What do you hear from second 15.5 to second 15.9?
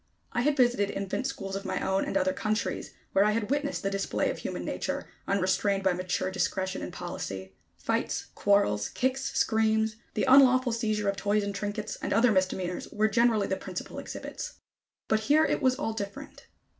was